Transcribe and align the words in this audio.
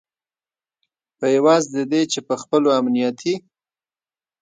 په 1.17 1.25
عوض 1.35 1.63
د 1.75 1.77
دې 1.91 2.01
چې 2.11 2.19
په 2.27 2.35
خپلو 2.41 2.67
امنیتي 2.79 3.33